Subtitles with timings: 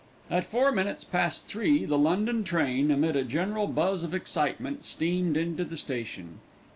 [0.31, 5.37] At four minutes past three the London train, amid a general buzz of excitement, steamed
[5.37, 6.39] into the station.